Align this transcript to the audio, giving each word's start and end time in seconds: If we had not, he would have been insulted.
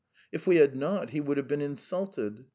If 0.31 0.47
we 0.47 0.55
had 0.57 0.75
not, 0.75 1.11
he 1.11 1.21
would 1.21 1.37
have 1.37 1.47
been 1.47 1.61
insulted. 1.61 2.45